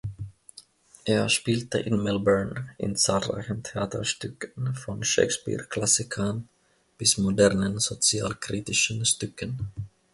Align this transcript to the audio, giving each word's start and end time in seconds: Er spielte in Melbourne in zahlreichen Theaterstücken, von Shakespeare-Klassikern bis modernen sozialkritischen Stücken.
Er 1.05 1.29
spielte 1.29 1.77
in 1.77 2.01
Melbourne 2.01 2.71
in 2.79 2.95
zahlreichen 2.95 3.61
Theaterstücken, 3.61 4.73
von 4.73 5.03
Shakespeare-Klassikern 5.03 6.49
bis 6.97 7.19
modernen 7.19 7.77
sozialkritischen 7.77 9.05
Stücken. 9.05 9.71